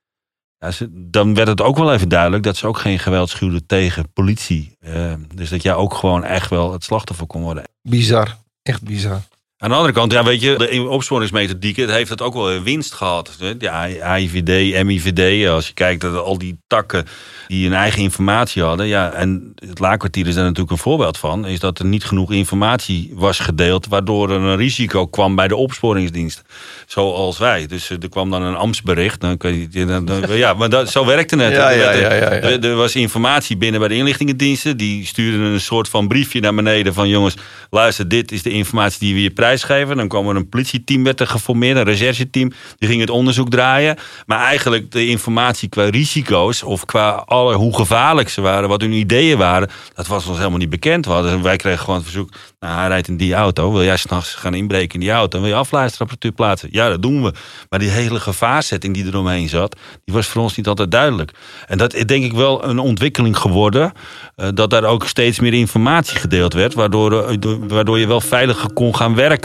[0.59, 4.13] Ja, dan werd het ook wel even duidelijk dat ze ook geen geweld schuwden tegen
[4.13, 4.77] politie.
[4.81, 7.65] Uh, dus dat jij ook gewoon echt wel het slachtoffer kon worden.
[7.83, 9.21] Bizar, echt bizar.
[9.61, 12.62] Aan de andere kant, ja, weet je, de opsporingsmethodiek, het heeft het ook wel een
[12.62, 13.37] winst gehad.
[13.59, 17.07] Ja, AIVD, MIVD, als je kijkt naar al die takken
[17.49, 18.87] die hun eigen informatie hadden.
[18.87, 21.47] Ja, en het laakkwartier is daar natuurlijk een voorbeeld van.
[21.47, 25.57] Is dat er niet genoeg informatie was gedeeld, waardoor er een risico kwam bij de
[25.57, 26.42] opsporingsdienst.
[26.87, 27.66] Zoals wij.
[27.66, 29.21] Dus er kwam dan een ambtsbericht.
[29.21, 31.53] Dan kun je, dan, dan, ja, maar dat, zo werkte het.
[31.53, 34.77] Ja, ja, ja, er, er was informatie binnen bij de inlichtingendiensten.
[34.77, 37.35] Die stuurden een soort van briefje naar beneden van jongens,
[37.71, 41.27] luister, dit is de informatie die we je Dan kwam er een politieteam werd er
[41.27, 42.53] geformeerd, een rechercheteam.
[42.77, 43.97] Die ging het onderzoek draaien.
[44.27, 48.93] Maar eigenlijk de informatie qua risico's of qua alle, hoe gevaarlijk ze waren, wat hun
[48.93, 51.07] ideeën waren, dat was ons helemaal niet bekend.
[51.07, 52.31] We hadden, wij kregen gewoon het verzoek,
[52.61, 53.73] nou, hij rijdt in die auto.
[53.73, 55.41] Wil jij s'nachts gaan inbreken in die auto?
[55.41, 56.69] Wil je afluisterapparatuur plaatsen?
[56.73, 57.33] Ja, dat doen we.
[57.69, 61.33] Maar die hele gevaarzetting die er omheen zat, die was voor ons niet altijd duidelijk.
[61.67, 63.93] En dat is denk ik wel een ontwikkeling geworden.
[64.37, 68.97] Uh, dat daar ook steeds meer informatie gedeeld werd, waardoor, waardoor je wel veiliger kon
[68.97, 69.38] gaan werken.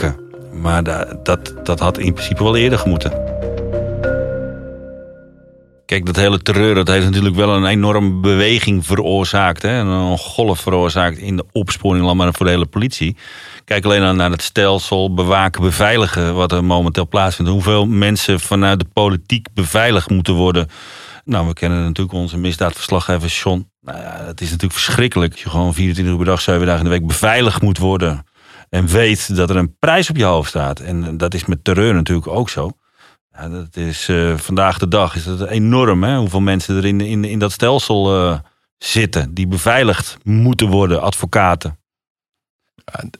[0.52, 3.24] Maar dat, dat, dat had in principe wel eerder gemoeten.
[5.86, 9.62] Kijk, dat hele terreur, dat heeft natuurlijk wel een enorme beweging veroorzaakt.
[9.62, 9.78] Hè?
[9.78, 13.16] Een golf veroorzaakt in de opsporing, maar voor de hele politie.
[13.64, 17.50] Kijk alleen naar het stelsel bewaken, beveiligen, wat er momenteel plaatsvindt.
[17.50, 20.68] Hoeveel mensen vanuit de politiek beveiligd moeten worden.
[21.24, 23.68] Nou, we kennen natuurlijk onze misdaadverslaggever Sean.
[23.80, 25.30] Nou ja, het is natuurlijk verschrikkelijk.
[25.30, 28.24] Dat je gewoon 24 uur per dag, 7 dagen in de week beveiligd moet worden.
[28.74, 30.80] En weet dat er een prijs op je hoofd staat.
[30.80, 32.70] En dat is met terreur natuurlijk ook zo.
[33.32, 36.16] Ja, dat is uh, vandaag de dag is dat enorm, hè?
[36.16, 38.38] hoeveel mensen er in, in, in dat stelsel uh,
[38.78, 41.78] zitten, die beveiligd moeten worden, advocaten.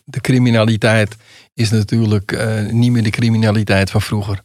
[0.05, 1.17] De criminaliteit
[1.55, 4.41] is natuurlijk uh, niet meer de criminaliteit van vroeger.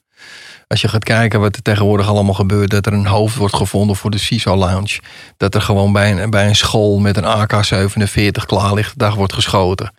[0.67, 3.95] Als je gaat kijken wat er tegenwoordig allemaal gebeurt, dat er een hoofd wordt gevonden
[3.95, 4.99] voor de CISO Lounge.
[5.37, 9.33] Dat er gewoon bij een, bij een school met een AK-47 klaar ligt, dag wordt
[9.33, 9.91] geschoten.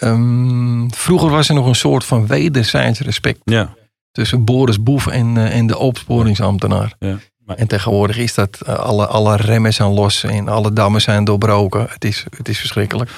[0.00, 3.40] Um, vroeger was er nog een soort van wederzijds respect.
[3.44, 3.74] Ja
[4.12, 6.94] tussen Boris Boef en, uh, en de opsporingsambtenaar.
[6.98, 7.18] Ja.
[7.56, 11.86] En tegenwoordig is dat uh, alle, alle remmen zijn los en alle dammen zijn doorbroken.
[11.90, 13.10] Het is, het is verschrikkelijk.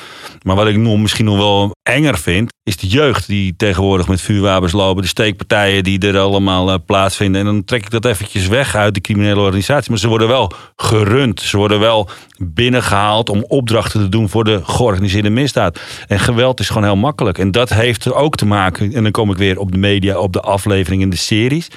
[0.43, 4.21] Maar wat ik nog, misschien nog wel enger vind, is de jeugd die tegenwoordig met
[4.21, 5.03] vuurwapens lopen.
[5.03, 7.41] De steekpartijen die er allemaal uh, plaatsvinden.
[7.41, 9.91] En dan trek ik dat eventjes weg uit de criminele organisatie.
[9.91, 11.41] Maar ze worden wel gerund.
[11.41, 15.81] Ze worden wel binnengehaald om opdrachten te doen voor de georganiseerde misdaad.
[16.07, 17.39] En geweld is gewoon heel makkelijk.
[17.39, 20.19] En dat heeft er ook te maken, en dan kom ik weer op de media,
[20.19, 21.69] op de aflevering in de series.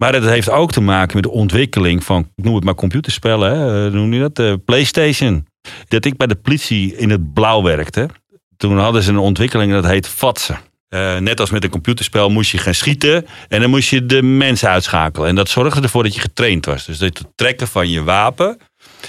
[0.00, 3.86] Maar dat heeft ook te maken met de ontwikkeling van, noem het maar computerspellen, hè,
[3.86, 4.38] eh, noem je dat?
[4.38, 5.46] Uh, PlayStation.
[5.88, 8.08] Dat ik bij de politie in het blauw werkte.
[8.56, 10.58] Toen hadden ze een ontwikkeling dat heet fatsen.
[10.88, 14.22] Uh, net als met een computerspel moest je gaan schieten en dan moest je de
[14.22, 15.28] mensen uitschakelen.
[15.28, 16.84] En dat zorgde ervoor dat je getraind was.
[16.84, 18.58] Dus dat het trekken van je wapen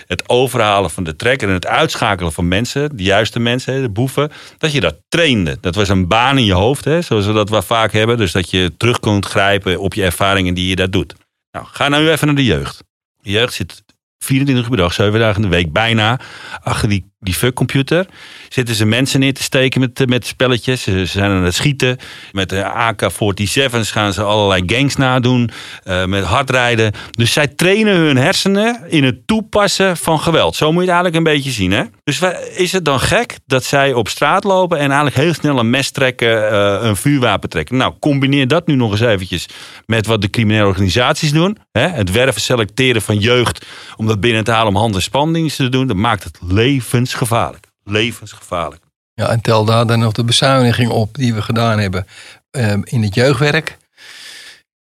[0.07, 4.31] het overhalen van de trekker en het uitschakelen van mensen, de juiste mensen, de boeven,
[4.57, 5.57] dat je dat trainde.
[5.61, 8.17] Dat was een baan in je hoofd, hè, zoals we dat wel vaak hebben.
[8.17, 11.15] Dus dat je terug kunt grijpen op je ervaringen die je daar doet.
[11.51, 12.83] Nou, ga nou even naar de jeugd.
[13.21, 13.83] De jeugd zit
[14.17, 16.19] 24 uur per dag, 7 dagen in de week, bijna
[16.61, 18.05] achter die die fuckcomputer.
[18.49, 20.83] Zitten ze mensen neer te steken met, eh, met spelletjes.
[20.83, 21.97] Ze zijn aan het schieten.
[22.31, 25.49] Met de AK-47's gaan ze allerlei gangs nadoen.
[25.85, 26.93] Uh, met hardrijden.
[27.11, 30.55] Dus zij trainen hun hersenen in het toepassen van geweld.
[30.55, 31.71] Zo moet je het eigenlijk een beetje zien.
[31.71, 31.83] Hè?
[32.03, 32.21] Dus
[32.55, 35.91] is het dan gek dat zij op straat lopen en eigenlijk heel snel een mes
[35.91, 37.77] trekken, uh, een vuurwapen trekken?
[37.77, 39.45] Nou, combineer dat nu nog eens eventjes
[39.85, 41.57] met wat de criminele organisaties doen.
[41.71, 41.87] Hè?
[41.87, 45.71] Het werven, selecteren van jeugd om dat binnen te halen om hand- en spandiensten te
[45.71, 45.87] doen.
[45.87, 47.67] Dat maakt het levens levensgevaarlijk.
[47.83, 48.83] Levensgevaarlijk.
[49.13, 52.07] Ja, en tel daar dan nog de bezuiniging op die we gedaan hebben
[52.51, 53.77] um, in het jeugdwerk.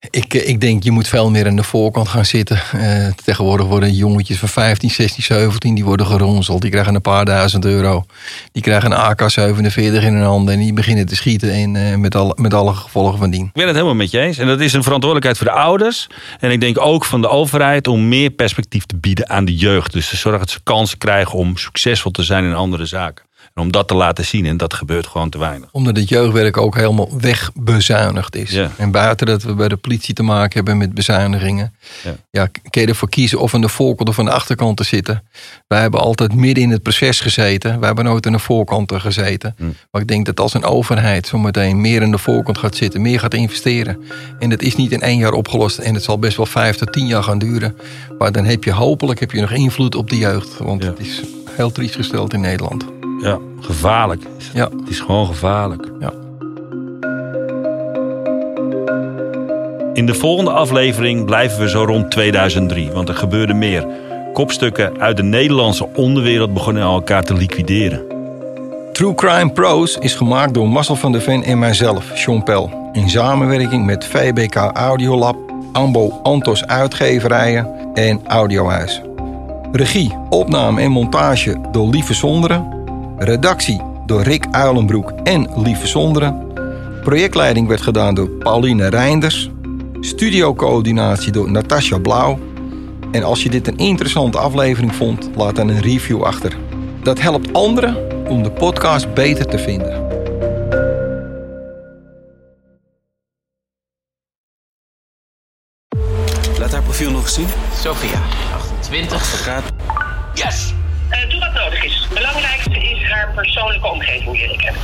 [0.09, 2.61] Ik, eh, ik denk, je moet veel meer aan de voorkant gaan zitten.
[2.75, 6.61] Uh, tegenwoordig worden jongetjes van 15, 16, 17, die worden geronseld.
[6.61, 8.05] Die krijgen een paar duizend euro.
[8.51, 12.15] Die krijgen een AK-47 in hun handen en die beginnen te schieten in, uh, met,
[12.15, 13.45] alle, met alle gevolgen van dien.
[13.45, 14.37] Ik ben het helemaal met je eens.
[14.37, 16.07] En dat is een verantwoordelijkheid voor de ouders.
[16.39, 19.93] En ik denk ook van de overheid om meer perspectief te bieden aan de jeugd.
[19.93, 23.25] Dus te zorgen dat ze kansen krijgen om succesvol te zijn in andere zaken.
[23.55, 25.69] En om dat te laten zien, en dat gebeurt gewoon te weinig.
[25.71, 28.51] Omdat het jeugdwerk ook helemaal wegbezuinigd is.
[28.51, 28.71] Ja.
[28.77, 31.75] En buiten dat we bij de politie te maken hebben met bezuinigingen.
[32.03, 32.15] Ja.
[32.31, 35.23] Ja, kun je ervoor kiezen of aan de voorkant of aan de achterkant te zitten.
[35.67, 37.79] Wij hebben altijd midden in het proces gezeten.
[37.79, 39.55] Wij hebben nooit aan de voorkant gezeten.
[39.57, 39.63] Hm.
[39.91, 43.19] Maar ik denk dat als een overheid zometeen meer aan de voorkant gaat zitten, meer
[43.19, 44.03] gaat investeren.
[44.39, 45.77] En dat is niet in één jaar opgelost.
[45.77, 47.77] En het zal best wel vijf tot tien jaar gaan duren.
[48.17, 50.57] Maar dan heb je hopelijk heb je nog invloed op de jeugd.
[50.57, 51.21] Want het is
[51.55, 52.85] heel triest gesteld in Nederland.
[53.21, 54.21] Ja, gevaarlijk.
[54.53, 54.69] Ja.
[54.79, 55.91] Het is gewoon gevaarlijk.
[55.99, 56.13] Ja.
[59.93, 63.87] In de volgende aflevering blijven we zo rond 2003, want er gebeurde meer.
[64.33, 68.13] Kopstukken uit de Nederlandse onderwereld begonnen elkaar te liquideren.
[68.91, 72.89] True Crime Pros is gemaakt door Marcel van der Ven en mijzelf, Sean Pel.
[72.93, 75.37] In samenwerking met VBK Audiolab,
[75.71, 79.01] Ambo Antos Uitgeverijen en Audiohuis.
[79.71, 82.83] Regie, opname en montage door Lieve Zonderen.
[83.17, 86.47] Redactie door Rick Uilenbroek en Lieve Zonderen.
[87.03, 89.49] Projectleiding werd gedaan door Pauline Reinders.
[89.99, 92.39] Studiocoördinatie door Natasja Blauw.
[93.11, 96.57] En als je dit een interessante aflevering vond, laat dan een review achter.
[97.03, 97.97] Dat helpt anderen
[98.29, 100.03] om de podcast beter te vinden.
[106.59, 107.47] Laat haar profiel nog eens zien.
[107.73, 108.19] Sophia,
[108.89, 109.13] 28.
[109.13, 109.63] Advocaat.
[110.33, 110.73] Yes!
[111.09, 111.99] Eh, doe wat nodig is.
[111.99, 114.81] Het belangrijkste is haar persoonlijke omgeving leren kennen.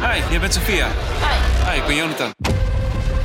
[0.00, 0.86] Hi, jij bent Sophia.
[0.86, 1.70] Hi.
[1.70, 2.30] Hi, ik ben Jonathan.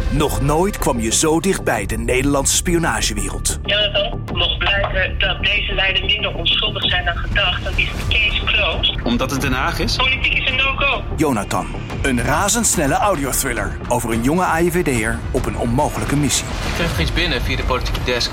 [0.09, 3.59] Nog nooit kwam je zo dichtbij de Nederlandse spionagewereld.
[3.65, 8.43] Jonathan, mocht blijken dat deze leider minder onschuldig zijn dan gedacht, dan is de case
[8.45, 9.01] closed.
[9.03, 9.95] Omdat het Den Haag is?
[9.95, 11.03] Politiek is een no-go.
[11.15, 11.67] Jonathan,
[12.01, 16.45] een razendsnelle audiothriller over een jonge AIVD'er op een onmogelijke missie.
[16.45, 18.31] Ik kreeg nog iets binnen via de politieke desk.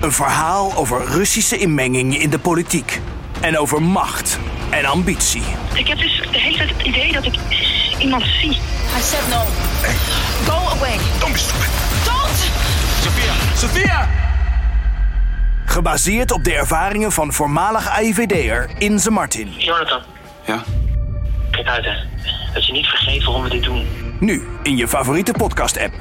[0.00, 3.00] Een verhaal over Russische inmenging in de politiek.
[3.40, 4.38] En over macht
[4.70, 5.42] en ambitie.
[5.74, 7.34] Ik heb dus de hele tijd het idee dat ik
[7.98, 8.50] iemand zie.
[8.50, 9.42] I said no.
[10.52, 10.96] Go away.
[11.20, 11.68] Don't be stupid.
[12.04, 12.50] Don't!
[13.02, 13.32] Sophia!
[13.56, 14.08] Sophia!
[15.64, 19.52] Gebaseerd op de ervaringen van voormalig AIVD'er Inze Martin.
[19.58, 20.00] Jonathan,
[20.46, 20.62] Ja?
[21.50, 21.92] kijk uit hè.
[22.54, 23.86] Dat je niet vergeet waarom we dit doen.
[24.20, 25.92] Nu in je favoriete podcast-app.